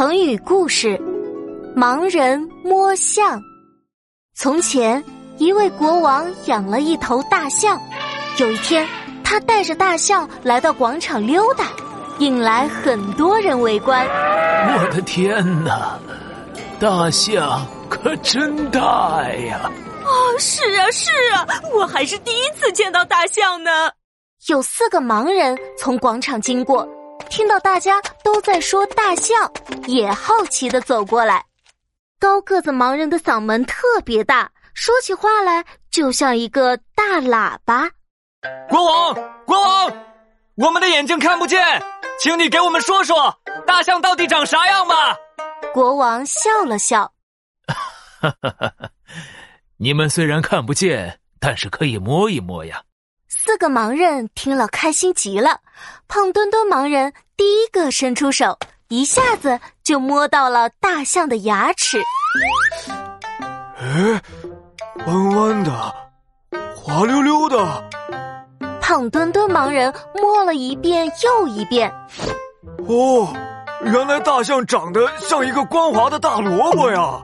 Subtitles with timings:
[0.00, 0.98] 成语故事：
[1.76, 3.38] 盲人摸象。
[4.34, 5.04] 从前，
[5.36, 7.78] 一位国王养了一头大象。
[8.38, 8.88] 有一天，
[9.22, 11.66] 他带着大象来到广场溜达，
[12.18, 14.06] 引来很多人围观。
[14.06, 15.98] 我的天哪，
[16.78, 19.70] 大象可真大呀！
[20.02, 23.70] 哦，是啊，是啊，我还是第一次见到大象呢。
[24.48, 26.88] 有四个盲人从广场经过。
[27.30, 29.50] 听到大家都在说大象，
[29.86, 31.42] 也好奇的走过来。
[32.18, 37.88] 高个子盲人的嗓门特别大，说起话来就像一个大喇叭。
[38.68, 39.14] 国王，
[39.46, 39.96] 国王，
[40.56, 41.62] 我们的眼睛看不见，
[42.18, 45.16] 请你给我们说说大象到底长啥样吧。
[45.72, 47.10] 国王笑了笑，
[47.68, 48.90] 哈哈哈哈
[49.76, 52.82] 你们虽然看不见，但是可以摸一摸呀。
[53.32, 55.60] 四个盲人听了开心极了，
[56.08, 62.02] 胖墩墩盲人第一个伸出手，一下子就摸到了大象的牙齿。
[63.78, 64.20] 哎，
[65.06, 65.94] 弯弯的，
[66.74, 67.88] 滑溜溜的。
[68.80, 71.88] 胖墩墩盲人摸了一遍又一遍。
[72.88, 73.32] 哦，
[73.84, 77.22] 原来大象长得像一个光滑的大萝卜呀！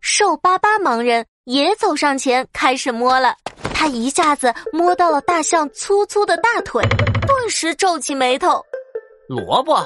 [0.00, 3.36] 瘦巴巴盲人也走上前开始摸了。
[3.78, 6.82] 他一下子摸到了大象粗粗的大腿，
[7.28, 8.60] 顿时皱起眉头。
[9.28, 9.78] 萝卜，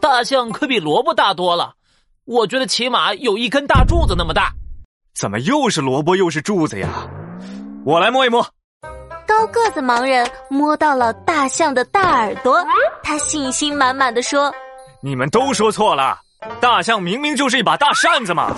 [0.00, 1.74] 大象可比萝卜大多了。
[2.26, 4.52] 我觉得起码有一根大柱子那么大。
[5.16, 6.88] 怎么又是萝卜又是柱子呀？
[7.84, 8.46] 我来摸一摸。
[9.26, 12.64] 高个子盲人摸到了大象的大耳朵，
[13.02, 14.54] 他信心满满的说
[15.02, 16.16] ：“你们都说错了，
[16.60, 18.54] 大象明明就是一把大扇子嘛。”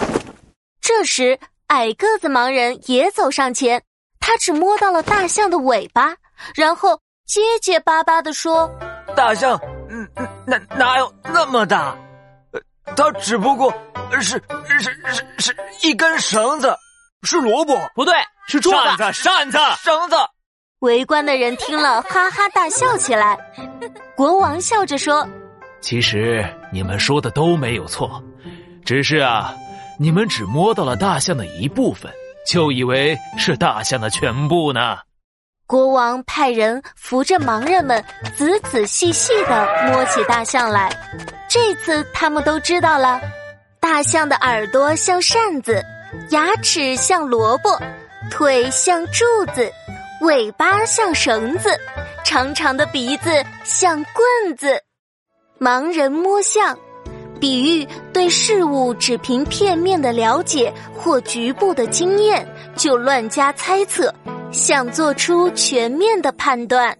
[0.82, 1.38] 这时，
[1.68, 3.82] 矮个子盲人也走上前。
[4.30, 6.14] 他只摸到了大象的尾巴，
[6.54, 8.70] 然后结结巴巴的说
[9.16, 10.08] ：“大象，嗯，
[10.46, 11.96] 哪哪有那么大？
[12.96, 13.74] 它只不过
[14.12, 14.40] 是是
[15.08, 16.72] 是是一根绳子，
[17.24, 18.14] 是萝卜，不对，
[18.46, 20.16] 是柱子，扇子，扇子，绳子。”
[20.78, 23.36] 围观的人听了哈哈大笑起来。
[24.14, 25.26] 国王笑着说
[25.82, 28.22] ：“其实你们说的都没有错，
[28.84, 29.52] 只是啊，
[29.98, 32.08] 你们只摸到了大象的一部分。”
[32.46, 34.98] 就以为是大象的全部呢。
[35.66, 38.04] 国王派人扶着盲人们，
[38.36, 40.90] 仔仔细细的摸起大象来。
[41.48, 43.20] 这次他们都知道了：
[43.78, 45.80] 大象的耳朵像扇子，
[46.30, 47.80] 牙齿像萝卜，
[48.32, 49.24] 腿像柱
[49.54, 49.72] 子，
[50.22, 51.78] 尾巴像绳子，
[52.24, 53.30] 长长的鼻子
[53.62, 54.82] 像棍子。
[55.60, 56.76] 盲人摸象。
[57.40, 62.46] 比喻对事物只凭片面的了解或局部的经验
[62.76, 64.14] 就乱加猜测，
[64.52, 66.96] 想做出全面的判断。